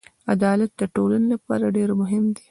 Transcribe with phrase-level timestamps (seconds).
[0.33, 2.39] عدالت د ټولنې لپاره ډېر مهم دی.